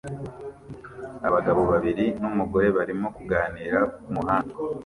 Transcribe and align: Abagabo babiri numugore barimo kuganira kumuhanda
Abagabo 1.27 1.61
babiri 1.71 2.05
numugore 2.21 2.67
barimo 2.77 3.07
kuganira 3.17 3.79
kumuhanda 4.03 4.53